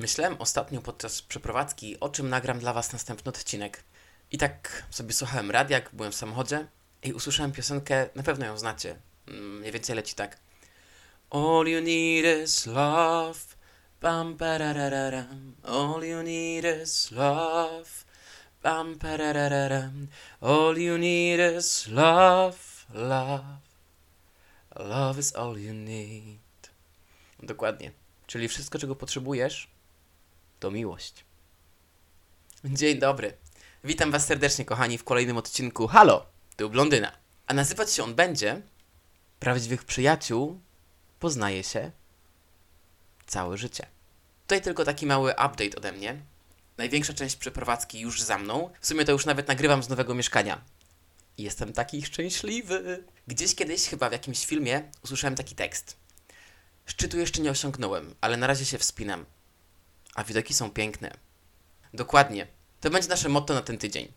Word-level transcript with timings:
Myślałem 0.00 0.36
ostatnio 0.38 0.80
podczas 0.80 1.22
przeprowadzki, 1.22 2.00
o 2.00 2.08
czym 2.08 2.28
nagram 2.28 2.58
dla 2.58 2.72
Was 2.72 2.92
następny 2.92 3.28
odcinek. 3.28 3.84
I 4.32 4.38
tak 4.38 4.86
sobie 4.90 5.12
słuchałem 5.12 5.50
radia, 5.50 5.76
jak 5.76 5.90
byłem 5.92 6.12
w 6.12 6.14
samochodzie 6.14 6.66
i 7.02 7.12
usłyszałem 7.12 7.52
piosenkę, 7.52 8.08
na 8.14 8.22
pewno 8.22 8.46
ją 8.46 8.58
znacie. 8.58 8.96
Mm, 9.28 9.58
Mniej 9.58 9.72
więcej 9.72 9.96
leci 9.96 10.14
tak. 10.14 10.38
All 11.30 11.66
you 11.66 11.80
need 11.80 12.44
is 12.44 12.66
love. 12.66 13.40
Bam. 14.00 14.36
All 15.62 16.02
you 16.04 16.22
need 16.22 16.64
is 16.82 17.10
love. 17.10 17.90
Bam. 18.62 18.98
All 20.40 20.78
you 20.78 20.98
need 20.98 21.56
is 21.58 21.86
love, 21.86 22.58
love. 22.94 23.44
Love 24.76 25.20
is 25.20 25.36
all 25.36 25.58
you 25.58 25.74
need. 25.74 26.70
Dokładnie. 27.42 27.92
Czyli 28.26 28.48
wszystko, 28.48 28.78
czego 28.78 28.96
potrzebujesz, 28.96 29.79
to 30.60 30.70
miłość. 30.70 31.24
Dzień 32.64 32.98
dobry. 32.98 33.32
Witam 33.84 34.10
Was 34.10 34.26
serdecznie, 34.26 34.64
kochani, 34.64 34.98
w 34.98 35.04
kolejnym 35.04 35.36
odcinku 35.36 35.86
Halo, 35.86 36.26
tu 36.56 36.70
Blondyna. 36.70 37.12
A 37.46 37.54
nazywać 37.54 37.92
się 37.92 38.02
on 38.02 38.14
będzie 38.14 38.62
Prawdziwych 39.38 39.84
przyjaciół 39.84 40.60
poznaje 41.20 41.64
się 41.64 41.90
całe 43.26 43.58
życie. 43.58 43.86
Tutaj 44.42 44.62
tylko 44.62 44.84
taki 44.84 45.06
mały 45.06 45.30
update 45.30 45.76
ode 45.76 45.92
mnie. 45.92 46.22
Największa 46.78 47.14
część 47.14 47.36
przeprowadzki 47.36 48.00
już 48.00 48.22
za 48.22 48.38
mną. 48.38 48.70
W 48.80 48.86
sumie 48.86 49.04
to 49.04 49.12
już 49.12 49.26
nawet 49.26 49.48
nagrywam 49.48 49.82
z 49.82 49.88
nowego 49.88 50.14
mieszkania. 50.14 50.60
Jestem 51.38 51.72
taki 51.72 52.02
szczęśliwy. 52.02 53.04
Gdzieś 53.26 53.54
kiedyś, 53.54 53.88
chyba 53.88 54.08
w 54.08 54.12
jakimś 54.12 54.46
filmie, 54.46 54.82
usłyszałem 55.04 55.34
taki 55.34 55.54
tekst. 55.54 55.96
Szczytu 56.86 57.18
jeszcze 57.18 57.42
nie 57.42 57.50
osiągnąłem, 57.50 58.14
ale 58.20 58.36
na 58.36 58.46
razie 58.46 58.64
się 58.64 58.78
wspinam. 58.78 59.26
A 60.14 60.24
widoki 60.24 60.54
są 60.54 60.70
piękne. 60.70 61.10
Dokładnie. 61.94 62.46
To 62.80 62.90
będzie 62.90 63.08
nasze 63.08 63.28
motto 63.28 63.54
na 63.54 63.62
ten 63.62 63.78
tydzień. 63.78 64.12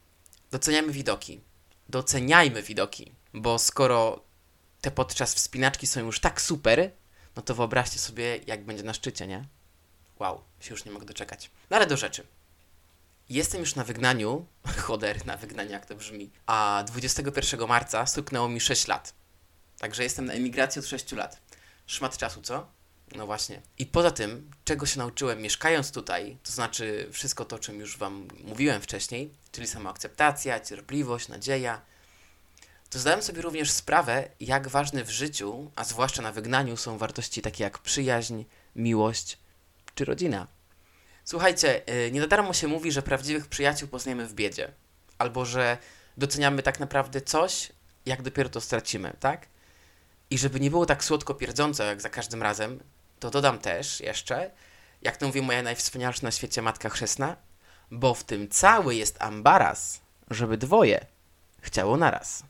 Doceniamy 0.52 0.92
widoki. 0.92 1.42
Doceniajmy 1.90 2.64
widoki. 2.64 3.12
Bo 3.34 3.60
skoro 3.60 4.24
te 4.82 4.92
podczas 4.92 5.36
wspinaczki 5.36 5.88
są 5.88 6.00
już 6.00 6.20
tak 6.20 6.42
super, 6.42 6.92
no 7.36 7.42
to 7.42 7.56
wyobraźcie 7.56 8.00
sobie, 8.00 8.40
jak 8.48 8.66
będzie 8.66 8.84
na 8.84 8.94
szczycie, 8.94 9.28
nie? 9.28 9.46
Wow, 10.20 10.44
się 10.60 10.72
już 10.72 10.86
nie 10.86 10.92
mogę 10.92 11.06
doczekać. 11.06 11.52
No 11.70 11.78
ale 11.78 11.88
do 11.88 11.98
rzeczy. 11.98 12.28
Jestem 13.30 13.60
już 13.60 13.76
na 13.76 13.84
wygnaniu, 13.84 14.46
choder, 14.86 15.26
na 15.26 15.38
wygnaniu 15.38 15.72
jak 15.72 15.86
to 15.86 15.96
brzmi, 15.96 16.32
a 16.46 16.84
21 16.88 17.68
marca 17.68 18.06
stuknęło 18.06 18.50
mi 18.50 18.60
6 18.60 18.88
lat. 18.88 19.14
Także 19.80 20.04
jestem 20.04 20.26
na 20.26 20.34
emigracji 20.34 20.80
od 20.80 20.86
6 20.86 21.12
lat. 21.12 21.42
Szmat 21.88 22.18
czasu, 22.18 22.42
co? 22.42 22.68
No 23.16 23.26
właśnie. 23.26 23.62
I 23.78 23.86
poza 23.86 24.12
tym, 24.12 24.52
czego 24.66 24.86
się 24.86 25.00
nauczyłem 25.00 25.42
mieszkając 25.42 25.92
tutaj, 25.92 26.38
to 26.44 26.52
znaczy 26.52 27.10
wszystko 27.12 27.46
to, 27.46 27.56
o 27.56 27.60
czym 27.60 27.80
już 27.80 27.98
Wam 27.98 28.28
mówiłem 28.44 28.82
wcześniej, 28.82 29.34
czyli 29.52 29.68
samoakceptacja, 29.68 30.60
cierpliwość, 30.60 31.28
nadzieja, 31.28 31.82
to 32.90 33.00
zdałem 33.00 33.22
sobie 33.22 33.42
również 33.42 33.72
sprawę, 33.72 34.30
jak 34.40 34.68
ważne 34.68 35.04
w 35.04 35.10
życiu, 35.10 35.72
a 35.76 35.84
zwłaszcza 35.84 36.22
na 36.22 36.32
wygnaniu, 36.32 36.78
są 36.78 36.98
wartości 36.98 37.42
takie 37.42 37.64
jak 37.64 37.80
przyjaźń, 37.80 38.44
miłość 38.76 39.38
czy 39.96 40.06
rodzina. 40.06 40.48
Słuchajcie, 41.26 41.82
yy, 41.88 42.12
nie 42.12 42.20
na 42.20 42.28
darmo 42.28 42.54
się 42.54 42.68
mówi, 42.68 42.92
że 42.92 43.02
prawdziwych 43.02 43.48
przyjaciół 43.48 43.88
poznajemy 43.88 44.28
w 44.28 44.34
biedzie. 44.34 44.72
Albo 45.18 45.46
że 45.46 45.78
doceniamy 46.18 46.64
tak 46.64 46.80
naprawdę 46.80 47.22
coś, 47.22 47.72
jak 48.06 48.22
dopiero 48.22 48.50
to 48.50 48.62
stracimy, 48.62 49.14
tak? 49.20 49.48
I 50.30 50.38
żeby 50.38 50.60
nie 50.60 50.70
było 50.70 50.86
tak 50.86 51.04
słodko 51.04 51.34
pierdząco 51.34 51.84
jak 51.84 52.02
za 52.02 52.10
każdym 52.10 52.44
razem, 52.44 52.80
to 53.24 53.30
dodam 53.30 53.60
też 53.60 54.00
jeszcze, 54.00 54.52
jak 55.02 55.18
to 55.18 55.28
mówi 55.28 55.42
moja 55.42 55.64
najwspanialsza 55.64 56.20
na 56.24 56.32
świecie 56.32 56.62
matka 56.62 56.90
chrzestna, 56.90 57.36
bo 57.92 58.14
w 58.14 58.24
tym 58.24 58.50
cały 58.50 58.96
jest 58.96 59.22
ambaras, 59.22 60.02
żeby 60.30 60.58
dwoje 60.58 61.06
chciało 61.62 61.98
naraz. 61.98 62.44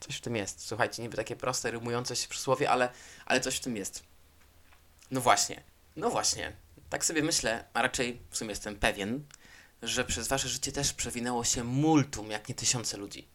Coś 0.00 0.16
w 0.16 0.20
tym 0.20 0.36
jest. 0.36 0.66
Słuchajcie, 0.66 1.02
niby 1.02 1.16
takie 1.16 1.36
proste, 1.36 1.70
rymujące 1.70 2.16
się 2.16 2.28
przysłowie, 2.28 2.70
ale, 2.70 2.88
ale 3.26 3.40
coś 3.40 3.56
w 3.56 3.60
tym 3.60 3.76
jest. 3.76 4.02
No 5.10 5.20
właśnie. 5.20 5.62
No 5.96 6.10
właśnie. 6.10 6.52
Tak 6.90 7.04
sobie 7.04 7.22
myślę, 7.22 7.64
a 7.74 7.82
raczej 7.82 8.20
w 8.30 8.36
sumie 8.36 8.50
jestem 8.50 8.76
pewien, 8.76 9.24
że 9.82 10.04
przez 10.04 10.28
wasze 10.28 10.48
życie 10.48 10.72
też 10.72 10.92
przewinęło 10.92 11.44
się 11.44 11.64
multum, 11.64 12.30
jak 12.30 12.48
nie 12.48 12.54
tysiące 12.54 12.96
ludzi. 12.96 13.28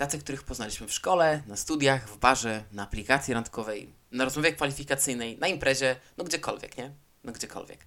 Tacy, 0.00 0.18
których 0.18 0.42
poznaliśmy 0.42 0.86
w 0.86 0.92
szkole, 0.92 1.42
na 1.46 1.56
studiach, 1.56 2.08
w 2.08 2.16
barze, 2.16 2.64
na 2.72 2.82
aplikacji 2.82 3.34
randkowej, 3.34 3.92
na 4.12 4.24
rozmowie 4.24 4.52
kwalifikacyjnej, 4.52 5.38
na 5.38 5.48
imprezie, 5.48 5.96
no 6.16 6.24
gdziekolwiek, 6.24 6.76
nie? 6.76 6.90
No 7.24 7.32
gdziekolwiek. 7.32 7.86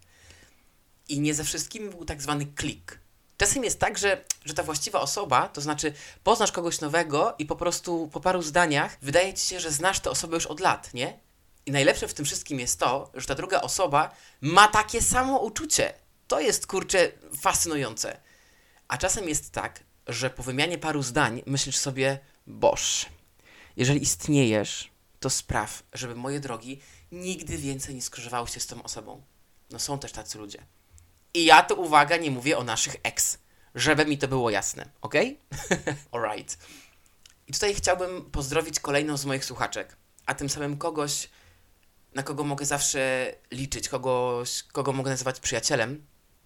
I 1.10 1.20
nie 1.20 1.34
ze 1.34 1.44
wszystkimi 1.44 1.90
był 1.90 2.06
tak 2.06 2.22
zwany 2.22 2.46
klik. 2.46 3.00
Czasem 3.38 3.64
jest 3.64 3.80
tak, 3.80 3.98
że, 3.98 4.24
że 4.46 4.54
ta 4.54 4.64
właściwa 4.64 5.02
osoba, 5.02 5.48
to 5.48 5.62
znaczy 5.62 5.94
poznasz 6.24 6.52
kogoś 6.52 6.82
nowego 6.82 7.36
i 7.38 7.46
po 7.46 7.56
prostu 7.56 8.10
po 8.14 8.20
paru 8.20 8.42
zdaniach 8.42 8.98
wydaje 9.02 9.34
ci 9.34 9.46
się, 9.46 9.60
że 9.60 9.72
znasz 9.72 10.00
tę 10.00 10.10
osobę 10.10 10.36
już 10.36 10.46
od 10.46 10.60
lat, 10.60 10.94
nie? 10.94 11.20
I 11.66 11.72
najlepsze 11.72 12.08
w 12.08 12.14
tym 12.14 12.26
wszystkim 12.26 12.60
jest 12.60 12.80
to, 12.80 13.12
że 13.14 13.28
ta 13.28 13.36
druga 13.36 13.62
osoba 13.62 14.16
ma 14.42 14.68
takie 14.68 15.02
samo 15.02 15.40
uczucie. 15.40 15.94
To 16.28 16.40
jest 16.40 16.68
kurczę 16.68 17.12
fascynujące. 17.42 18.20
A 18.88 18.98
czasem 18.98 19.30
jest 19.30 19.52
tak, 19.52 19.80
że 20.08 20.30
po 20.30 20.44
wymianie 20.44 20.78
paru 20.78 21.04
zdań 21.04 21.44
myślisz 21.46 21.78
sobie, 21.78 22.20
boż, 22.48 23.06
jeżeli 23.78 24.02
istniejesz, 24.04 24.92
to 25.20 25.30
spraw, 25.30 25.84
żeby 25.94 26.16
moje 26.16 26.40
drogi 26.40 26.82
nigdy 27.12 27.58
więcej 27.58 27.96
nie 27.96 28.02
skrzyżowały 28.02 28.48
się 28.48 28.60
z 28.60 28.68
tą 28.68 28.84
osobą. 28.84 29.22
No 29.70 29.80
są 29.80 30.00
też 30.00 30.12
tacy 30.12 30.38
ludzie. 30.38 30.66
I 31.34 31.46
ja 31.46 31.64
tu, 31.64 31.82
uwaga, 31.82 32.18
nie 32.18 32.32
mówię 32.32 32.58
o 32.58 32.64
naszych 32.64 32.96
ex, 33.04 33.38
żeby 33.76 34.06
mi 34.06 34.18
to 34.18 34.28
było 34.28 34.50
jasne, 34.50 34.90
ok? 35.02 35.16
Alright. 36.12 36.58
I 37.48 37.54
tutaj 37.54 37.76
chciałbym 37.76 38.32
pozdrowić 38.32 38.80
kolejną 38.80 39.18
z 39.18 39.26
moich 39.26 39.46
słuchaczek, 39.46 39.98
a 40.26 40.34
tym 40.34 40.50
samym 40.50 40.78
kogoś, 40.78 41.30
na 42.16 42.24
kogo 42.24 42.44
mogę 42.44 42.66
zawsze 42.66 43.34
liczyć, 43.52 43.90
kogoś, 43.90 44.64
kogo 44.64 44.94
mogę 44.94 45.12
nazywać 45.12 45.40
przyjacielem, 45.40 46.06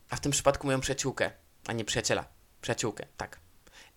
a 0.09 0.16
w 0.16 0.19
tym 0.19 0.31
przypadku 0.31 0.68
moją 0.68 0.79
przyjaciółkę, 0.79 1.31
a 1.68 1.74
nie 1.74 1.85
przyjaciela. 1.85 2.25
Przyjaciółkę, 2.62 3.06
tak. 3.18 3.47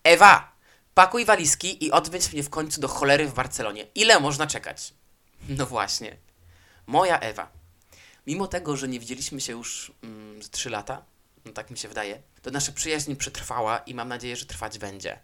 Ewa! 0.03 0.51
Pakuj 0.93 1.25
walizki 1.25 1.85
i 1.85 1.91
odwiedź 1.91 2.33
mnie 2.33 2.43
w 2.43 2.49
końcu 2.49 2.81
do 2.81 2.87
cholery 2.87 3.27
w 3.27 3.33
Barcelonie. 3.33 3.87
Ile 3.95 4.19
można 4.19 4.47
czekać? 4.47 4.93
No 5.49 5.65
właśnie. 5.65 6.17
Moja 6.87 7.19
Ewa. 7.19 7.51
Mimo 8.27 8.47
tego, 8.47 8.77
że 8.77 8.87
nie 8.87 8.99
widzieliśmy 8.99 9.41
się 9.41 9.53
już 9.53 9.91
mm, 10.03 10.43
z 10.43 10.49
3 10.49 10.69
lata, 10.69 11.05
no 11.45 11.51
tak 11.51 11.71
mi 11.71 11.77
się 11.77 11.87
wydaje, 11.87 12.21
to 12.41 12.51
nasza 12.51 12.71
przyjaźń 12.71 13.15
przetrwała 13.15 13.77
i 13.77 13.93
mam 13.93 14.07
nadzieję, 14.07 14.35
że 14.35 14.45
trwać 14.45 14.79
będzie. 14.79 15.19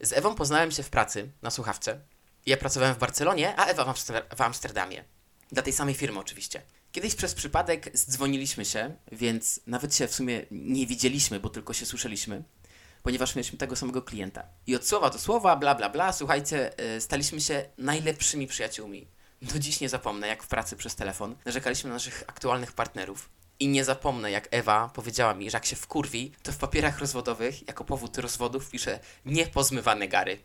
Z 0.00 0.12
Ewą 0.12 0.34
poznałem 0.34 0.70
się 0.70 0.82
w 0.82 0.90
pracy 0.90 1.30
na 1.42 1.50
słuchawce. 1.50 2.00
Ja 2.46 2.56
pracowałem 2.56 2.94
w 2.94 2.98
Barcelonie, 2.98 3.54
a 3.56 3.64
Ewa 3.66 3.92
w, 3.92 3.98
w 4.36 4.40
Amsterdamie. 4.40 5.04
Dla 5.52 5.62
tej 5.62 5.72
samej 5.72 5.94
firmy 5.94 6.18
oczywiście. 6.18 6.62
Kiedyś 6.92 7.14
przez 7.14 7.34
przypadek 7.34 7.90
zdzwoniliśmy 7.94 8.64
się, 8.64 8.96
więc 9.12 9.60
nawet 9.66 9.94
się 9.94 10.08
w 10.08 10.14
sumie 10.14 10.46
nie 10.50 10.86
widzieliśmy, 10.86 11.40
bo 11.40 11.48
tylko 11.48 11.72
się 11.72 11.86
słyszeliśmy, 11.86 12.42
ponieważ 13.02 13.34
mieliśmy 13.34 13.58
tego 13.58 13.76
samego 13.76 14.02
klienta. 14.02 14.44
I 14.66 14.76
od 14.76 14.86
słowa 14.86 15.10
do 15.10 15.18
słowa, 15.18 15.56
bla 15.56 15.74
bla 15.74 15.88
bla, 15.88 16.12
słuchajcie, 16.12 16.70
yy, 16.78 17.00
staliśmy 17.00 17.40
się 17.40 17.64
najlepszymi 17.78 18.46
przyjaciółmi. 18.46 19.08
Do 19.42 19.58
dziś 19.58 19.80
nie 19.80 19.88
zapomnę, 19.88 20.28
jak 20.28 20.42
w 20.42 20.48
pracy 20.48 20.76
przez 20.76 20.96
telefon 20.96 21.36
narzekaliśmy 21.44 21.88
na 21.88 21.94
naszych 21.94 22.24
aktualnych 22.26 22.72
partnerów. 22.72 23.30
I 23.60 23.68
nie 23.68 23.84
zapomnę, 23.84 24.30
jak 24.30 24.48
Ewa 24.50 24.90
powiedziała 24.94 25.34
mi, 25.34 25.50
że 25.50 25.56
jak 25.56 25.66
się 25.66 25.76
wkurwi, 25.76 26.32
to 26.42 26.52
w 26.52 26.56
papierach 26.56 26.98
rozwodowych 26.98 27.68
jako 27.68 27.84
powód 27.84 28.18
rozwodów 28.18 28.70
pisze 28.70 29.00
niepozmywane 29.24 30.08
gary. 30.08 30.38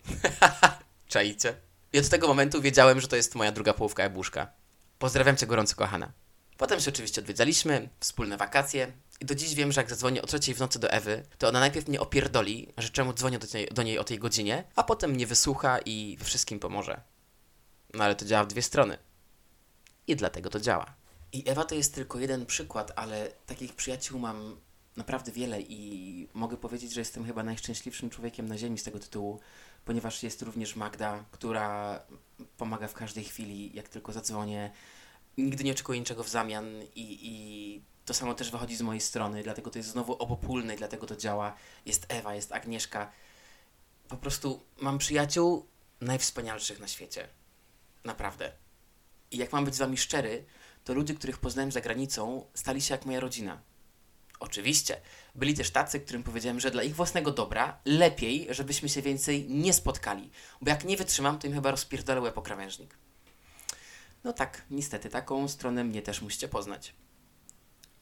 Czajcie? 1.07 1.55
I 1.93 1.99
od 1.99 2.09
tego 2.09 2.27
momentu 2.27 2.61
wiedziałem, 2.61 3.01
że 3.01 3.07
to 3.07 3.15
jest 3.15 3.35
moja 3.35 3.51
druga 3.51 3.73
połówka 3.73 4.03
jabłuszka. 4.03 4.47
Pozdrawiam 4.99 5.37
cię 5.37 5.47
gorąco, 5.47 5.75
kochana. 5.75 6.11
Potem 6.57 6.79
się 6.79 6.91
oczywiście 6.91 7.21
odwiedzaliśmy, 7.21 7.89
wspólne 7.99 8.37
wakacje. 8.37 8.91
Do 9.23 9.35
dziś 9.35 9.55
wiem, 9.55 9.71
że 9.71 9.81
jak 9.81 9.89
zadzwonię 9.89 10.21
o 10.21 10.27
trzeciej 10.27 10.55
w 10.55 10.59
nocy 10.59 10.79
do 10.79 10.91
Ewy, 10.91 11.23
to 11.37 11.47
ona 11.47 11.59
najpierw 11.59 11.87
mnie 11.87 11.99
opierdoli, 11.99 12.73
że 12.77 12.89
czemu 12.89 13.13
dzwonię 13.13 13.39
do 13.39 13.47
niej, 13.53 13.67
do 13.67 13.83
niej 13.83 13.99
o 13.99 14.03
tej 14.03 14.19
godzinie, 14.19 14.63
a 14.75 14.83
potem 14.83 15.11
mnie 15.11 15.27
wysłucha 15.27 15.79
i 15.79 16.17
we 16.19 16.25
wszystkim 16.25 16.59
pomoże. 16.59 17.01
No 17.93 18.03
ale 18.03 18.15
to 18.15 18.25
działa 18.25 18.43
w 18.43 18.47
dwie 18.47 18.61
strony. 18.61 18.97
I 20.07 20.15
dlatego 20.15 20.49
to 20.49 20.59
działa. 20.59 20.95
I 21.31 21.49
Ewa 21.49 21.65
to 21.65 21.75
jest 21.75 21.95
tylko 21.95 22.19
jeden 22.19 22.45
przykład, 22.45 22.91
ale 22.95 23.31
takich 23.45 23.75
przyjaciół 23.75 24.19
mam 24.19 24.57
naprawdę 24.97 25.31
wiele 25.31 25.61
i 25.61 26.27
mogę 26.33 26.57
powiedzieć, 26.57 26.93
że 26.93 27.01
jestem 27.01 27.25
chyba 27.25 27.43
najszczęśliwszym 27.43 28.09
człowiekiem 28.09 28.47
na 28.47 28.57
ziemi 28.57 28.77
z 28.77 28.83
tego 28.83 28.99
tytułu, 28.99 29.39
ponieważ 29.85 30.23
jest 30.23 30.41
również 30.41 30.75
Magda, 30.75 31.25
która 31.31 31.99
pomaga 32.57 32.87
w 32.87 32.93
każdej 32.93 33.23
chwili, 33.23 33.71
jak 33.73 33.89
tylko 33.89 34.13
zadzwonię. 34.13 34.71
Nigdy 35.37 35.63
nie 35.63 35.71
oczekuję 35.71 35.99
niczego 35.99 36.23
w 36.23 36.29
zamian 36.29 36.65
i, 36.95 37.19
i 37.21 37.92
to 38.05 38.13
samo 38.13 38.33
też 38.33 38.51
wychodzi 38.51 38.75
z 38.75 38.81
mojej 38.81 39.01
strony, 39.01 39.43
dlatego 39.43 39.69
to 39.69 39.79
jest 39.79 39.89
znowu 39.89 40.13
obopólne 40.13 40.75
dlatego 40.75 41.07
to 41.07 41.15
działa. 41.15 41.55
Jest 41.85 42.05
Ewa, 42.09 42.35
jest 42.35 42.51
Agnieszka. 42.51 43.11
Po 44.07 44.17
prostu 44.17 44.63
mam 44.77 44.97
przyjaciół 44.97 45.67
najwspanialszych 46.01 46.79
na 46.79 46.87
świecie. 46.87 47.27
Naprawdę. 48.03 48.51
I 49.31 49.37
jak 49.37 49.51
mam 49.51 49.65
być 49.65 49.75
z 49.75 49.77
wami 49.77 49.97
szczery, 49.97 50.45
to 50.83 50.93
ludzie, 50.93 51.13
których 51.13 51.37
poznałem 51.37 51.71
za 51.71 51.81
granicą, 51.81 52.45
stali 52.53 52.81
się 52.81 52.93
jak 52.93 53.05
moja 53.05 53.19
rodzina. 53.19 53.61
Oczywiście. 54.39 55.01
Byli 55.35 55.53
też 55.53 55.71
tacy, 55.71 55.99
którym 55.99 56.23
powiedziałem, 56.23 56.59
że 56.59 56.71
dla 56.71 56.83
ich 56.83 56.95
własnego 56.95 57.31
dobra 57.31 57.79
lepiej, 57.85 58.47
żebyśmy 58.49 58.89
się 58.89 59.01
więcej 59.01 59.49
nie 59.49 59.73
spotkali. 59.73 60.29
Bo 60.61 60.69
jak 60.69 60.85
nie 60.85 60.97
wytrzymam, 60.97 61.39
to 61.39 61.47
im 61.47 61.53
chyba 61.53 61.71
rozpierdolę 61.71 62.21
łeb. 62.21 62.35
No 64.23 64.33
tak, 64.33 64.65
niestety, 64.69 65.09
taką 65.09 65.47
stronę 65.47 65.83
mnie 65.83 66.01
też 66.01 66.21
musicie 66.21 66.47
poznać. 66.47 66.93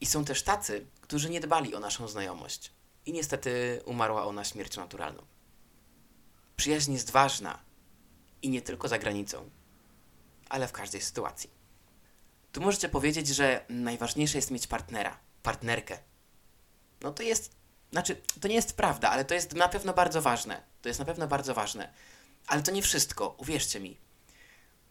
I 0.01 0.05
są 0.05 0.25
też 0.25 0.43
tacy, 0.43 0.85
którzy 1.01 1.29
nie 1.29 1.39
dbali 1.39 1.75
o 1.75 1.79
naszą 1.79 2.07
znajomość. 2.07 2.71
I 3.05 3.13
niestety 3.13 3.81
umarła 3.85 4.25
ona 4.25 4.43
śmiercią 4.43 4.81
naturalną. 4.81 5.25
Przyjaźń 6.55 6.93
jest 6.93 7.11
ważna. 7.11 7.59
I 8.41 8.49
nie 8.49 8.61
tylko 8.61 8.87
za 8.87 8.99
granicą, 8.99 9.49
ale 10.49 10.67
w 10.67 10.71
każdej 10.71 11.01
sytuacji. 11.01 11.49
Tu 12.51 12.61
możecie 12.61 12.89
powiedzieć, 12.89 13.27
że 13.27 13.65
najważniejsze 13.69 14.37
jest 14.37 14.51
mieć 14.51 14.67
partnera, 14.67 15.19
partnerkę. 15.43 15.97
No 17.01 17.11
to 17.11 17.23
jest, 17.23 17.55
znaczy, 17.91 18.21
to 18.41 18.47
nie 18.47 18.55
jest 18.55 18.77
prawda, 18.77 19.09
ale 19.09 19.25
to 19.25 19.33
jest 19.33 19.53
na 19.53 19.69
pewno 19.69 19.93
bardzo 19.93 20.21
ważne. 20.21 20.61
To 20.81 20.89
jest 20.89 20.99
na 20.99 21.05
pewno 21.05 21.27
bardzo 21.27 21.53
ważne. 21.53 21.93
Ale 22.47 22.63
to 22.63 22.71
nie 22.71 22.81
wszystko, 22.81 23.35
uwierzcie 23.37 23.79
mi. 23.79 23.97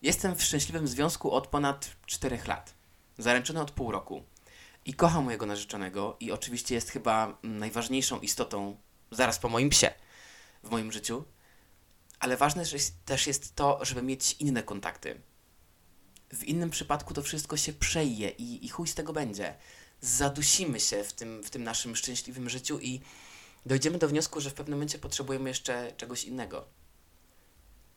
Jestem 0.02 0.36
w 0.36 0.42
szczęśliwym 0.42 0.88
związku 0.88 1.32
od 1.32 1.46
ponad 1.46 1.90
4 2.06 2.38
lat. 2.46 2.74
Zaręczony 3.18 3.60
od 3.60 3.70
pół 3.70 3.92
roku. 3.92 4.22
I 4.84 4.94
kocham 4.94 5.24
mojego 5.24 5.46
narzeczonego 5.46 6.16
i 6.20 6.32
oczywiście 6.32 6.74
jest 6.74 6.90
chyba 6.90 7.38
najważniejszą 7.42 8.20
istotą 8.20 8.76
zaraz 9.10 9.38
po 9.38 9.48
moim 9.48 9.70
psie 9.70 9.94
w 10.62 10.70
moim 10.70 10.92
życiu. 10.92 11.24
Ale 12.18 12.36
ważne 12.36 12.64
też 13.04 13.26
jest 13.26 13.54
to, 13.54 13.84
żeby 13.84 14.02
mieć 14.02 14.36
inne 14.38 14.62
kontakty. 14.62 15.20
W 16.32 16.44
innym 16.44 16.70
przypadku 16.70 17.14
to 17.14 17.22
wszystko 17.22 17.56
się 17.56 17.72
przeje 17.72 18.28
i, 18.28 18.66
i 18.66 18.68
chuj 18.68 18.88
z 18.88 18.94
tego 18.94 19.12
będzie. 19.12 19.54
Zadusimy 20.00 20.80
się 20.80 21.04
w 21.04 21.12
tym, 21.12 21.42
w 21.42 21.50
tym 21.50 21.64
naszym 21.64 21.96
szczęśliwym 21.96 22.48
życiu 22.50 22.78
i 22.78 23.00
dojdziemy 23.66 23.98
do 23.98 24.08
wniosku, 24.08 24.40
że 24.40 24.50
w 24.50 24.54
pewnym 24.54 24.78
momencie 24.78 24.98
potrzebujemy 24.98 25.48
jeszcze 25.48 25.92
czegoś 25.96 26.24
innego. 26.24 26.64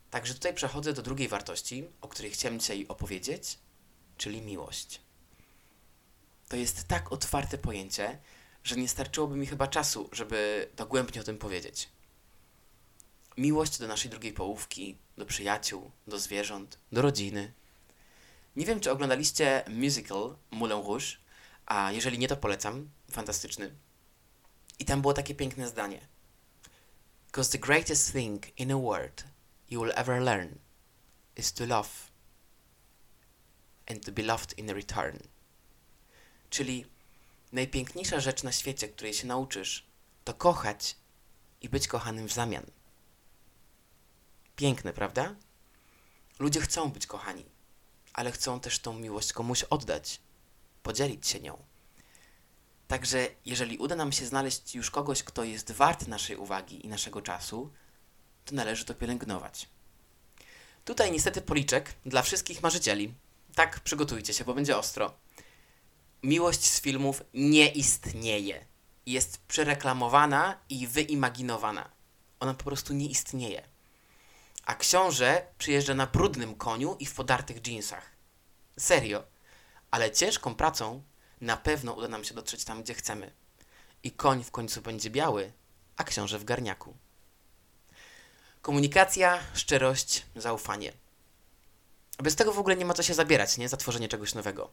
Także 0.09 0.33
tutaj 0.33 0.53
przechodzę 0.53 0.93
do 0.93 1.01
drugiej 1.01 1.27
wartości, 1.27 1.87
o 2.01 2.07
której 2.07 2.31
chciałem 2.31 2.59
dzisiaj 2.59 2.85
opowiedzieć, 2.87 3.59
czyli 4.17 4.41
miłość. 4.41 5.01
To 6.53 6.57
jest 6.57 6.87
tak 6.87 7.11
otwarte 7.11 7.57
pojęcie, 7.57 8.19
że 8.63 8.75
nie 8.75 8.87
starczyłoby 8.87 9.37
mi 9.37 9.45
chyba 9.45 9.67
czasu, 9.67 10.09
żeby 10.11 10.69
dogłębnie 10.75 11.21
o 11.21 11.23
tym 11.23 11.37
powiedzieć. 11.37 11.89
Miłość 13.37 13.79
do 13.79 13.87
naszej 13.87 14.11
drugiej 14.11 14.33
połówki, 14.33 14.97
do 15.17 15.25
przyjaciół, 15.25 15.91
do 16.07 16.19
zwierząt, 16.19 16.79
do 16.91 17.01
rodziny. 17.01 17.53
Nie 18.55 18.65
wiem, 18.65 18.79
czy 18.79 18.91
oglądaliście 18.91 19.63
musical 19.67 20.35
Moulin 20.51 20.77
Rouge, 20.77 21.17
a 21.65 21.91
jeżeli 21.91 22.19
nie, 22.19 22.27
to 22.27 22.37
polecam. 22.37 22.89
Fantastyczny. 23.11 23.75
I 24.79 24.85
tam 24.85 25.01
było 25.01 25.13
takie 25.13 25.35
piękne 25.35 25.67
zdanie. 25.67 26.07
Because 27.25 27.51
the 27.51 27.67
greatest 27.67 28.11
thing 28.11 28.59
in 28.59 28.71
a 28.71 28.77
world 28.77 29.23
you 29.69 29.81
will 29.81 29.93
ever 29.95 30.21
learn 30.21 30.49
is 31.35 31.53
to 31.53 31.65
love 31.65 31.89
and 33.91 34.05
to 34.05 34.11
be 34.11 34.23
loved 34.23 34.59
in 34.59 34.69
return. 34.69 35.19
Czyli 36.53 36.85
najpiękniejsza 37.51 38.19
rzecz 38.19 38.43
na 38.43 38.51
świecie, 38.51 38.87
której 38.87 39.13
się 39.13 39.27
nauczysz, 39.27 39.85
to 40.23 40.33
kochać 40.33 40.95
i 41.61 41.69
być 41.69 41.87
kochanym 41.87 42.27
w 42.27 42.33
zamian. 42.33 42.65
Piękne, 44.55 44.93
prawda? 44.93 45.35
Ludzie 46.39 46.61
chcą 46.61 46.91
być 46.91 47.07
kochani, 47.07 47.45
ale 48.13 48.31
chcą 48.31 48.59
też 48.59 48.79
tą 48.79 48.93
miłość 48.93 49.33
komuś 49.33 49.63
oddać, 49.63 50.21
podzielić 50.83 51.27
się 51.27 51.39
nią. 51.39 51.63
Także 52.87 53.27
jeżeli 53.45 53.77
uda 53.77 53.95
nam 53.95 54.11
się 54.11 54.25
znaleźć 54.25 54.75
już 54.75 54.91
kogoś, 54.91 55.23
kto 55.23 55.43
jest 55.43 55.71
wart 55.71 56.07
naszej 56.07 56.35
uwagi 56.37 56.85
i 56.85 56.89
naszego 56.89 57.21
czasu, 57.21 57.71
to 58.45 58.55
należy 58.55 58.85
to 58.85 58.93
pielęgnować. 58.95 59.69
Tutaj 60.85 61.11
niestety 61.11 61.41
policzek 61.41 61.93
dla 62.05 62.21
wszystkich 62.21 62.63
marzycieli. 62.63 63.13
Tak, 63.55 63.79
przygotujcie 63.79 64.33
się, 64.33 64.45
bo 64.45 64.53
będzie 64.53 64.77
ostro. 64.77 65.22
Miłość 66.23 66.71
z 66.71 66.81
filmów 66.81 67.23
nie 67.33 67.71
istnieje. 67.71 68.65
Jest 69.05 69.37
przereklamowana 69.37 70.57
i 70.69 70.87
wyimaginowana. 70.87 71.89
Ona 72.39 72.53
po 72.53 72.63
prostu 72.63 72.93
nie 72.93 73.07
istnieje 73.07 73.73
a 74.65 74.75
książę 74.75 75.45
przyjeżdża 75.57 75.93
na 75.93 76.07
brudnym 76.07 76.55
koniu 76.55 76.95
i 76.99 77.05
w 77.05 77.13
podartych 77.13 77.61
dżinsach. 77.61 78.11
Serio. 78.79 79.23
Ale 79.91 80.11
ciężką 80.11 80.55
pracą 80.55 81.03
na 81.41 81.57
pewno 81.57 81.93
uda 81.93 82.07
nam 82.07 82.23
się 82.23 82.33
dotrzeć 82.33 82.63
tam, 82.63 82.83
gdzie 82.83 82.93
chcemy. 82.93 83.31
I 84.03 84.11
koń 84.11 84.43
w 84.43 84.51
końcu 84.51 84.81
będzie 84.81 85.09
biały, 85.09 85.51
a 85.97 86.03
książę 86.03 86.39
w 86.39 86.43
garniaku. 86.43 86.97
Komunikacja, 88.61 89.39
szczerość, 89.53 90.25
zaufanie. 90.35 90.93
Bez 92.17 92.35
tego 92.35 92.53
w 92.53 92.59
ogóle 92.59 92.75
nie 92.75 92.85
ma 92.85 92.93
co 92.93 93.03
się 93.03 93.13
zabierać, 93.13 93.57
nie? 93.57 93.69
Za 93.69 93.77
tworzenie 93.77 94.07
czegoś 94.07 94.33
nowego. 94.33 94.71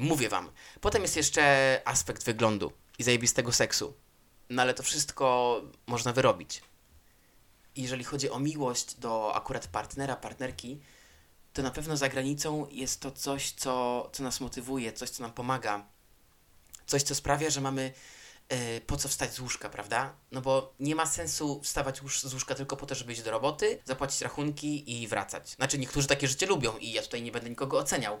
Mówię 0.00 0.28
wam. 0.28 0.50
Potem 0.80 1.02
jest 1.02 1.16
jeszcze 1.16 1.82
aspekt 1.84 2.24
wyglądu 2.24 2.72
i 2.98 3.02
zajebistego 3.02 3.52
seksu. 3.52 3.94
No 4.50 4.62
ale 4.62 4.74
to 4.74 4.82
wszystko 4.82 5.60
można 5.86 6.12
wyrobić 6.12 6.62
jeżeli 7.76 8.04
chodzi 8.04 8.30
o 8.30 8.38
miłość 8.38 8.94
do 8.94 9.34
akurat 9.34 9.66
partnera, 9.66 10.16
partnerki, 10.16 10.80
to 11.52 11.62
na 11.62 11.70
pewno 11.70 11.96
za 11.96 12.08
granicą 12.08 12.66
jest 12.70 13.00
to 13.00 13.10
coś, 13.10 13.52
co, 13.52 14.08
co 14.12 14.22
nas 14.22 14.40
motywuje, 14.40 14.92
coś, 14.92 15.10
co 15.10 15.22
nam 15.22 15.32
pomaga, 15.32 15.86
coś, 16.86 17.02
co 17.02 17.14
sprawia, 17.14 17.50
że 17.50 17.60
mamy 17.60 17.92
yy, 18.50 18.80
po 18.86 18.96
co 18.96 19.08
wstać 19.08 19.32
z 19.34 19.40
łóżka, 19.40 19.68
prawda? 19.68 20.14
No 20.32 20.40
bo 20.40 20.74
nie 20.80 20.94
ma 20.94 21.06
sensu 21.06 21.60
wstawać 21.62 22.00
z 22.12 22.34
łóżka 22.34 22.54
tylko 22.54 22.76
po 22.76 22.86
to, 22.86 22.94
żeby 22.94 23.12
iść 23.12 23.22
do 23.22 23.30
roboty, 23.30 23.78
zapłacić 23.84 24.20
rachunki 24.20 25.02
i 25.02 25.08
wracać. 25.08 25.48
Znaczy, 25.48 25.78
niektórzy 25.78 26.08
takie 26.08 26.28
życie 26.28 26.46
lubią 26.46 26.78
i 26.78 26.92
ja 26.92 27.02
tutaj 27.02 27.22
nie 27.22 27.32
będę 27.32 27.50
nikogo 27.50 27.78
oceniał, 27.78 28.18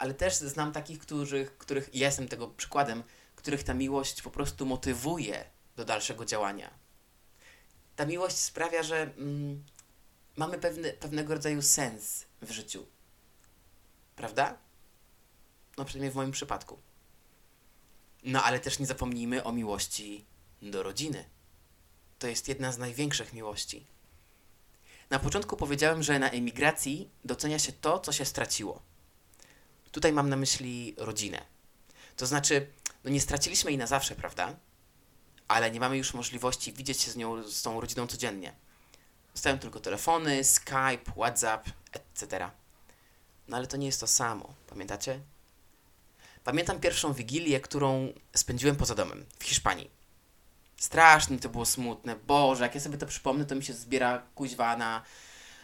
ale 0.00 0.14
też 0.14 0.34
znam 0.34 0.72
takich, 0.72 0.98
których, 0.98 1.58
których 1.58 1.94
ja 1.94 2.06
jestem 2.06 2.28
tego 2.28 2.48
przykładem, 2.48 3.02
których 3.36 3.62
ta 3.62 3.74
miłość 3.74 4.22
po 4.22 4.30
prostu 4.30 4.66
motywuje 4.66 5.44
do 5.76 5.84
dalszego 5.84 6.24
działania 6.24 6.80
ta 8.00 8.06
miłość 8.06 8.36
sprawia, 8.36 8.82
że 8.82 9.02
mm, 9.02 9.64
mamy 10.36 10.58
pewny, 10.58 10.92
pewnego 10.92 11.34
rodzaju 11.34 11.62
sens 11.62 12.24
w 12.42 12.50
życiu. 12.50 12.86
Prawda? 14.16 14.58
No 15.78 15.84
przynajmniej 15.84 16.10
w 16.10 16.14
moim 16.14 16.30
przypadku. 16.30 16.78
No 18.24 18.42
ale 18.42 18.60
też 18.60 18.78
nie 18.78 18.86
zapomnijmy 18.86 19.44
o 19.44 19.52
miłości 19.52 20.24
do 20.62 20.82
rodziny. 20.82 21.24
To 22.18 22.26
jest 22.26 22.48
jedna 22.48 22.72
z 22.72 22.78
największych 22.78 23.32
miłości. 23.32 23.86
Na 25.10 25.18
początku 25.18 25.56
powiedziałem, 25.56 26.02
że 26.02 26.18
na 26.18 26.30
emigracji 26.30 27.10
docenia 27.24 27.58
się 27.58 27.72
to, 27.72 27.98
co 27.98 28.12
się 28.12 28.24
straciło. 28.24 28.82
Tutaj 29.92 30.12
mam 30.12 30.28
na 30.28 30.36
myśli 30.36 30.94
rodzinę. 30.96 31.42
To 32.16 32.26
znaczy, 32.26 32.66
no 33.04 33.10
nie 33.10 33.20
straciliśmy 33.20 33.70
jej 33.70 33.78
na 33.78 33.86
zawsze, 33.86 34.14
prawda? 34.14 34.56
ale 35.50 35.70
nie 35.70 35.80
mamy 35.80 35.96
już 35.96 36.14
możliwości 36.14 36.72
widzieć 36.72 37.00
się 37.00 37.10
z 37.10 37.16
nią, 37.16 37.42
z 37.42 37.62
tą 37.62 37.80
rodziną 37.80 38.06
codziennie. 38.06 38.52
Zostają 39.34 39.58
tylko 39.58 39.80
telefony, 39.80 40.44
Skype, 40.44 41.12
WhatsApp, 41.16 41.70
etc. 41.92 42.50
No 43.48 43.56
ale 43.56 43.66
to 43.66 43.76
nie 43.76 43.86
jest 43.86 44.00
to 44.00 44.06
samo, 44.06 44.54
pamiętacie? 44.66 45.20
Pamiętam 46.44 46.80
pierwszą 46.80 47.12
wigilię, 47.12 47.60
którą 47.60 48.12
spędziłem 48.36 48.76
poza 48.76 48.94
domem, 48.94 49.26
w 49.38 49.44
Hiszpanii. 49.44 49.90
Strasznie 50.76 51.38
to 51.38 51.48
było 51.48 51.66
smutne. 51.66 52.16
Boże, 52.16 52.64
jak 52.64 52.74
ja 52.74 52.80
sobie 52.80 52.98
to 52.98 53.06
przypomnę, 53.06 53.44
to 53.44 53.54
mi 53.54 53.64
się 53.64 53.72
zbiera 53.72 54.22
kuźwa 54.34 54.76
na, 54.76 55.02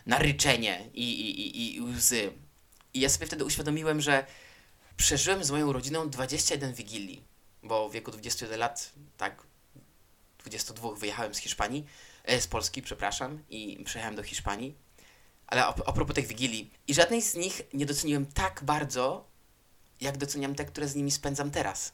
na 0.06 0.18
ryczenie 0.18 0.90
i, 0.95 1.11
i, 1.21 1.40
i, 1.40 1.76
i 1.76 1.80
łzy. 1.80 2.33
I 2.97 3.00
ja 3.00 3.09
sobie 3.09 3.26
wtedy 3.26 3.45
uświadomiłem, 3.45 4.00
że 4.00 4.26
przeżyłem 4.97 5.45
z 5.45 5.50
moją 5.50 5.73
rodziną 5.73 6.11
21 6.11 6.75
wigilii, 6.75 7.23
bo 7.62 7.88
w 7.88 7.93
wieku 7.93 8.11
21 8.11 8.59
lat, 8.59 8.93
tak, 9.17 9.43
22 10.38 10.95
wyjechałem 10.95 11.35
z 11.35 11.38
Hiszpanii, 11.38 11.87
e, 12.25 12.41
z 12.41 12.47
Polski, 12.47 12.83
przepraszam, 12.83 13.43
i 13.50 13.85
przyjechałem 13.85 14.17
do 14.17 14.23
Hiszpanii. 14.23 14.75
Ale 15.47 15.67
a, 15.67 15.73
propos 15.73 16.15
tych 16.15 16.26
wigilii, 16.26 16.71
i 16.88 16.95
żadnej 16.95 17.23
z 17.23 17.35
nich 17.35 17.62
nie 17.73 17.87
doceniłem 17.87 18.26
tak 18.26 18.61
bardzo, 18.65 19.29
jak 20.00 20.17
doceniam 20.17 20.55
te, 20.55 20.65
które 20.65 20.88
z 20.88 20.95
nimi 20.95 21.11
spędzam 21.11 21.50
teraz. 21.50 21.93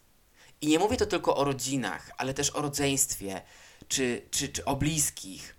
I 0.60 0.66
nie 0.66 0.78
mówię 0.78 0.96
to 0.96 1.06
tylko 1.06 1.36
o 1.36 1.44
rodzinach, 1.44 2.10
ale 2.16 2.34
też 2.34 2.50
o 2.50 2.62
rodzeństwie, 2.62 3.42
czy, 3.88 4.22
czy, 4.30 4.48
czy 4.48 4.64
o 4.64 4.76
bliskich. 4.76 5.56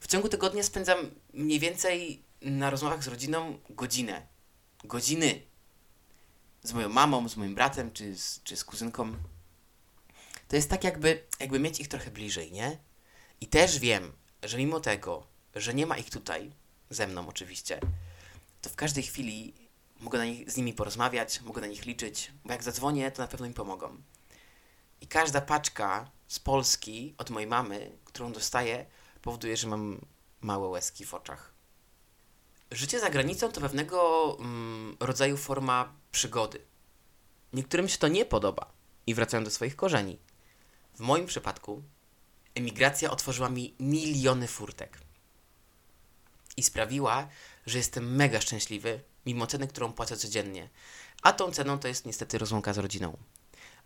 W 0.00 0.06
ciągu 0.06 0.28
tygodnia 0.28 0.62
spędzam 0.62 1.10
mniej 1.32 1.58
więcej 1.58 2.22
na 2.42 2.70
rozmowach 2.70 3.04
z 3.04 3.08
rodziną 3.08 3.58
godzinę. 3.70 4.39
Godziny. 4.84 5.42
Z 6.62 6.72
moją 6.72 6.88
mamą, 6.88 7.28
z 7.28 7.36
moim 7.36 7.54
bratem, 7.54 7.92
czy 7.92 8.16
z, 8.16 8.40
czy 8.44 8.56
z 8.56 8.64
kuzynką 8.64 9.12
to 10.50 10.56
jest 10.56 10.70
tak 10.70 10.84
jakby, 10.84 11.26
jakby 11.40 11.60
mieć 11.60 11.80
ich 11.80 11.88
trochę 11.88 12.10
bliżej, 12.10 12.52
nie? 12.52 12.78
I 13.40 13.46
też 13.46 13.78
wiem, 13.78 14.12
że 14.42 14.58
mimo 14.58 14.80
tego, 14.80 15.26
że 15.54 15.74
nie 15.74 15.86
ma 15.86 15.98
ich 15.98 16.10
tutaj, 16.10 16.52
ze 16.90 17.06
mną 17.06 17.28
oczywiście, 17.28 17.80
to 18.62 18.70
w 18.70 18.76
każdej 18.76 19.02
chwili 19.02 19.54
mogę 20.00 20.26
nich, 20.26 20.50
z 20.50 20.56
nimi 20.56 20.72
porozmawiać, 20.72 21.40
mogę 21.40 21.60
na 21.60 21.66
nich 21.66 21.84
liczyć, 21.84 22.32
bo 22.44 22.52
jak 22.52 22.62
zadzwonię, 22.62 23.10
to 23.10 23.22
na 23.22 23.28
pewno 23.28 23.48
mi 23.48 23.54
pomogą. 23.54 24.02
I 25.00 25.06
każda 25.06 25.40
paczka 25.40 26.10
z 26.28 26.38
Polski 26.38 27.14
od 27.18 27.30
mojej 27.30 27.48
mamy, 27.48 27.98
którą 28.04 28.32
dostaję, 28.32 28.86
powoduje, 29.22 29.56
że 29.56 29.68
mam 29.68 30.00
małe 30.40 30.68
łezki 30.68 31.04
w 31.04 31.14
oczach. 31.14 31.52
Życie 32.70 33.00
za 33.00 33.10
granicą 33.10 33.52
to 33.52 33.60
pewnego 33.60 34.36
mm, 34.40 34.96
rodzaju 35.00 35.36
forma 35.36 35.92
przygody. 36.12 36.60
Niektórym 37.52 37.88
się 37.88 37.98
to 37.98 38.08
nie 38.08 38.24
podoba 38.24 38.72
i 39.06 39.14
wracają 39.14 39.44
do 39.44 39.50
swoich 39.50 39.76
korzeni. 39.76 40.18
W 40.94 41.00
moim 41.00 41.26
przypadku 41.26 41.82
emigracja 42.54 43.10
otworzyła 43.10 43.48
mi 43.48 43.74
miliony 43.80 44.48
furtek 44.48 44.98
i 46.56 46.62
sprawiła, 46.62 47.28
że 47.66 47.78
jestem 47.78 48.16
mega 48.16 48.40
szczęśliwy, 48.40 49.00
mimo 49.26 49.46
ceny, 49.46 49.68
którą 49.68 49.92
płacę 49.92 50.16
codziennie. 50.16 50.68
A 51.22 51.32
tą 51.32 51.52
ceną 51.52 51.78
to 51.78 51.88
jest 51.88 52.06
niestety 52.06 52.38
rozłąka 52.38 52.72
z 52.72 52.78
rodziną. 52.78 53.16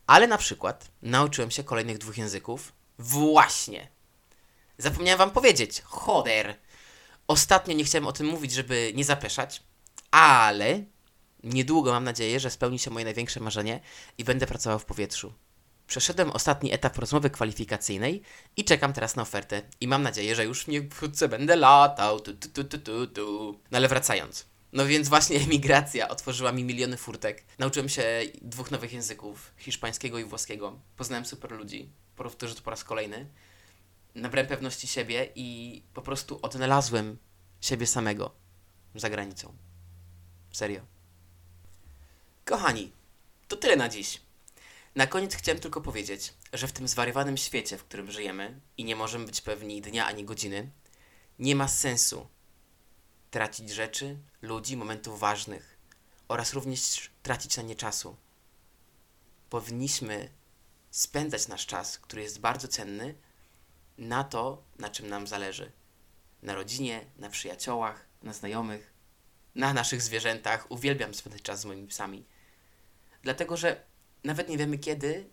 Ale 0.07 0.27
na 0.27 0.39
przykład 0.39 0.91
nauczyłem 1.03 1.51
się 1.51 1.65
kolejnych 1.65 1.99
dwóch 1.99 2.19
języków. 2.19 2.73
Właśnie! 2.99 3.89
Zapomniałem 4.79 5.19
wam 5.19 5.31
powiedzieć. 5.31 5.81
Choder! 5.81 6.57
Ostatnio 7.29 7.75
nie 7.75 7.85
chciałem 7.85 8.07
o 8.07 8.13
tym 8.13 8.27
mówić, 8.27 8.53
żeby 8.53 8.93
nie 8.95 9.05
zapeszać, 9.05 9.63
ale 10.11 10.85
niedługo 11.45 11.93
mam 11.93 12.05
nadzieję, 12.05 12.41
że 12.41 12.51
spełni 12.51 12.79
się 12.79 12.91
moje 12.91 13.05
największe 13.05 13.41
marzenie 13.41 13.81
i 14.19 14.25
będę 14.25 14.47
pracował 14.47 14.79
w 14.79 14.85
powietrzu. 14.85 15.33
Przeszedłem 15.87 16.31
ostatni 16.31 16.73
etap 16.73 16.99
rozmowy 16.99 17.31
kwalifikacyjnej 17.31 18.23
i 18.57 18.65
czekam 18.65 18.93
teraz 18.93 19.17
na 19.17 19.23
ofertę. 19.23 19.63
I 19.81 19.89
mam 19.89 20.03
nadzieję, 20.03 20.35
że 20.35 20.45
już 20.45 20.67
wkrótce 20.91 21.29
będę 21.29 21.57
latał. 21.57 22.21
Tu, 22.21 22.35
tu, 22.35 22.65
tu, 22.65 22.79
tu, 22.79 23.07
tu. 23.07 23.59
No 23.71 23.79
ale 23.79 23.89
wracając. 23.89 24.47
No 24.73 24.87
więc 24.87 25.09
właśnie 25.09 25.37
emigracja 25.41 26.09
otworzyła 26.09 26.53
mi 26.53 26.65
miliony 26.65 26.97
furtek. 26.97 27.45
Nauczyłem 27.59 27.89
się 27.89 28.05
dwóch 28.43 28.71
nowych 28.71 28.93
języków, 28.93 29.55
hiszpańskiego 29.57 30.19
i 30.19 30.25
włoskiego. 30.25 30.79
Poznałem 30.97 31.25
super 31.25 31.53
ludzi, 31.53 31.89
powtórzę 32.17 32.55
to 32.55 32.63
po 32.63 32.71
raz 32.71 32.85
kolejny. 32.85 33.27
Nabrałem 34.15 34.49
pewności 34.49 34.87
siebie 34.87 35.29
i 35.35 35.83
po 35.95 36.03
prostu 36.03 36.39
odnalazłem 36.43 37.19
siebie 37.61 37.87
samego 37.87 38.35
za 38.95 39.11
granicą. 39.11 39.57
Serio. 40.53 40.81
Kochani, 42.45 42.93
to 43.49 43.57
tyle 43.57 43.77
na 43.77 43.89
dziś. 43.89 44.21
Na 44.95 45.07
koniec 45.07 45.35
chciałem 45.35 45.61
tylko 45.61 45.81
powiedzieć, 45.81 46.35
że 46.53 46.69
w 46.69 46.73
tym 46.73 46.89
zwariowanym 46.89 47.37
świecie, 47.37 47.79
w 47.79 47.85
którym 47.85 48.11
żyjemy 48.11 48.61
i 48.77 48.85
nie 48.85 48.97
możemy 48.97 49.27
być 49.27 49.41
pewni 49.41 49.81
dnia 49.81 50.07
ani 50.07 50.25
godziny, 50.25 50.71
nie 51.39 51.57
ma 51.57 51.69
sensu 51.69 52.27
tracić 53.31 53.71
rzeczy, 53.71 54.19
ludzi, 54.43 54.77
momentów 54.77 55.21
ważnych 55.21 55.79
oraz 56.29 56.53
również 56.53 57.11
tracić 57.23 57.57
na 57.57 57.63
nie 57.63 57.75
czasu. 57.75 58.17
Powinniśmy 59.51 60.29
spędzać 60.91 61.49
nasz 61.49 61.67
czas, 61.67 61.99
który 61.99 62.23
jest 62.23 62.41
bardzo 62.41 62.69
cenny, 62.69 63.15
na 63.99 64.25
to, 64.25 64.63
na 64.79 64.91
czym 64.91 65.09
nam 65.09 65.27
zależy. 65.27 65.73
Na 66.43 66.55
rodzinie, 66.55 67.05
na 67.19 67.31
przyjaciołach, 67.31 68.07
na 68.23 68.33
znajomych, 68.33 68.95
na 69.55 69.73
naszych 69.73 70.03
zwierzętach. 70.03 70.71
Uwielbiam 70.71 71.15
spędzać 71.15 71.43
czas 71.43 71.61
z 71.61 71.65
moimi 71.65 71.89
psami. 71.89 72.25
Dlatego, 73.23 73.57
że 73.57 73.85
nawet 74.25 74.49
nie 74.49 74.59
wiemy 74.59 74.79
kiedy, 74.79 75.31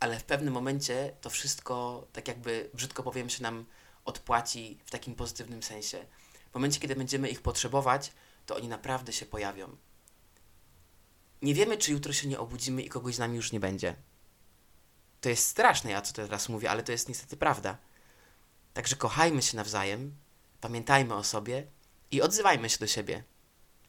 ale 0.00 0.18
w 0.18 0.24
pewnym 0.24 0.54
momencie 0.54 1.16
to 1.20 1.30
wszystko, 1.30 2.06
tak 2.12 2.28
jakby 2.28 2.70
brzydko 2.74 3.02
powiem, 3.02 3.30
się 3.30 3.42
nam 3.42 3.64
odpłaci 4.04 4.78
w 4.84 4.90
takim 4.90 5.14
pozytywnym 5.14 5.62
sensie. 5.62 6.06
W 6.50 6.54
momencie, 6.54 6.80
kiedy 6.80 6.96
będziemy 6.96 7.28
ich 7.28 7.42
potrzebować, 7.42 8.12
to 8.46 8.56
oni 8.56 8.68
naprawdę 8.68 9.12
się 9.12 9.26
pojawią. 9.26 9.76
Nie 11.42 11.54
wiemy, 11.54 11.78
czy 11.78 11.92
jutro 11.92 12.12
się 12.12 12.28
nie 12.28 12.38
obudzimy 12.38 12.82
i 12.82 12.88
kogoś 12.88 13.14
z 13.14 13.18
nami 13.18 13.36
już 13.36 13.52
nie 13.52 13.60
będzie. 13.60 13.96
To 15.24 15.28
jest 15.28 15.46
straszne, 15.46 15.90
ja 15.90 16.02
co 16.02 16.12
teraz 16.12 16.48
mówię, 16.48 16.70
ale 16.70 16.82
to 16.82 16.92
jest 16.92 17.08
niestety 17.08 17.36
prawda. 17.36 17.76
Także 18.74 18.96
kochajmy 18.96 19.42
się 19.42 19.56
nawzajem, 19.56 20.14
pamiętajmy 20.60 21.14
o 21.14 21.24
sobie 21.24 21.66
i 22.10 22.22
odzywajmy 22.22 22.70
się 22.70 22.78
do 22.78 22.86
siebie. 22.86 23.24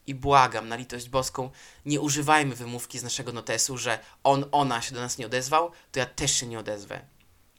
I 0.07 0.15
błagam, 0.15 0.67
na 0.67 0.75
litość 0.75 1.09
boską, 1.09 1.49
nie 1.85 2.01
używajmy 2.01 2.55
wymówki 2.55 2.99
z 2.99 3.03
naszego 3.03 3.31
notesu, 3.31 3.77
że 3.77 3.99
on, 4.23 4.45
ona 4.51 4.81
się 4.81 4.95
do 4.95 5.01
nas 5.01 5.17
nie 5.17 5.25
odezwał, 5.25 5.71
to 5.91 5.99
ja 5.99 6.05
też 6.05 6.31
się 6.31 6.47
nie 6.47 6.59
odezwę. 6.59 7.01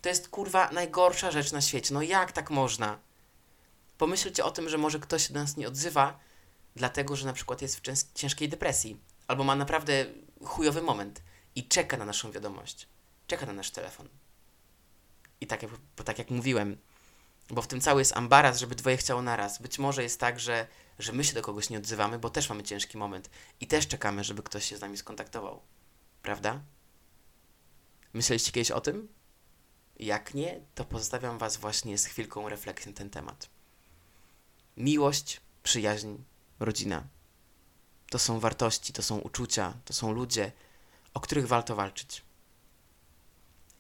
To 0.02 0.09
jest 0.09 0.28
kurwa 0.28 0.71
najgorsza 0.71 1.30
rzecz 1.30 1.52
na 1.52 1.61
świecie. 1.61 1.95
No 1.95 2.02
jak 2.02 2.33
tak 2.33 2.50
można? 2.50 2.99
Pomyślcie 3.99 4.45
o 4.45 4.50
tym, 4.50 4.68
że 4.68 4.78
może 4.78 4.99
ktoś 4.99 5.26
się 5.26 5.35
do 5.35 5.40
nas 5.40 5.56
nie 5.56 5.68
odzywa, 5.68 6.18
dlatego 6.76 7.16
że 7.16 7.26
na 7.26 7.33
przykład 7.33 7.62
jest 7.62 7.80
w 7.80 8.12
ciężkiej 8.14 8.49
depresji, 8.49 9.00
albo 9.28 9.45
ma 9.45 9.56
naprawdę 9.56 10.06
chujowy 10.45 10.83
moment 10.83 11.23
i 11.54 11.68
czeka 11.68 11.97
na 11.97 12.04
naszą 12.04 12.33
wiadomość. 12.33 12.88
Czeka 13.26 13.47
na 13.47 13.52
nasz 13.52 13.71
telefon. 13.71 14.09
I 15.40 15.47
tak 15.47 15.62
jak, 15.62 15.73
tak 16.04 16.18
jak 16.18 16.30
mówiłem, 16.30 16.78
bo 17.50 17.62
w 17.62 17.66
tym 17.66 17.80
cały 17.80 18.00
jest 18.00 18.16
ambaraz, 18.16 18.59
żeby 18.59 18.75
dwoje 18.75 18.97
chciało 18.97 19.23
naraz. 19.23 19.59
Być 19.59 19.78
może 19.78 20.02
jest 20.02 20.21
tak, 20.21 20.40
że, 20.40 20.66
że 20.99 21.12
my 21.12 21.25
się 21.25 21.35
do 21.35 21.42
kogoś 21.42 21.71
nie 21.71 21.78
odzywamy, 21.78 22.18
bo 22.18 22.30
też 22.30 22.49
mamy 22.49 22.62
ciężki 22.62 22.99
moment 22.99 23.30
i 23.61 23.66
też 23.66 23.88
czekamy, 23.88 24.25
żeby 24.25 24.42
ktoś 24.42 24.64
się 24.64 24.76
z 24.76 24.80
nami 24.80 24.97
skontaktował. 24.97 25.62
Prawda? 26.23 26.61
Myśleliście 28.12 28.52
kiedyś 28.52 28.71
o 28.71 28.80
tym? 28.80 29.09
Jak 29.99 30.35
nie, 30.35 30.61
to 30.75 30.85
pozostawiam 30.85 31.38
Was 31.38 31.56
właśnie 31.56 31.99
z 31.99 32.06
chwilką 32.06 32.49
refleksji 32.49 32.90
na 32.90 32.97
ten 32.97 33.11
temat. 33.11 33.49
Miłość, 34.76 35.40
przyjaźń, 35.62 36.16
rodzina. 36.61 37.04
To 38.11 38.18
są 38.18 38.40
wartości, 38.40 38.92
to 38.92 39.02
są 39.02 39.18
uczucia, 39.18 39.75
to 39.85 39.92
są 39.92 40.12
ludzie, 40.12 40.52
o 41.14 41.21
których 41.21 41.49
warto 41.49 41.76
walczyć. 41.76 42.25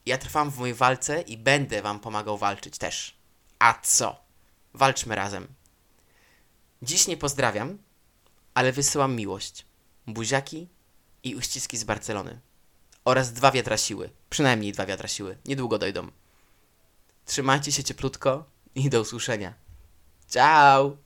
Ja 0.06 0.18
trwam 0.18 0.50
w 0.50 0.58
mojej 0.58 0.74
walce 0.74 1.20
i 1.20 1.36
będę 1.36 1.82
Wam 1.82 2.00
pomagał 2.00 2.38
walczyć 2.38 2.78
też. 2.78 3.16
A 3.58 3.74
co? 3.82 4.20
Walczmy 4.74 5.14
razem. 5.14 5.46
Dziś 6.82 7.06
nie 7.06 7.16
pozdrawiam, 7.16 7.78
ale 8.54 8.72
wysyłam 8.72 9.16
miłość, 9.16 9.66
buziaki 10.06 10.68
i 11.22 11.36
uściski 11.36 11.76
z 11.76 11.84
Barcelony. 11.84 12.40
Oraz 13.04 13.32
dwa 13.32 13.50
wiatra 13.52 13.76
siły. 13.76 14.10
Przynajmniej 14.30 14.72
dwa 14.72 14.86
wiatra 14.86 15.08
siły. 15.08 15.38
Niedługo 15.44 15.78
dojdą. 15.78 16.10
Trzymajcie 17.24 17.72
się 17.72 17.84
cieplutko 17.84 18.44
i 18.74 18.90
do 18.90 19.00
usłyszenia. 19.00 19.54
Ciao! 20.28 21.05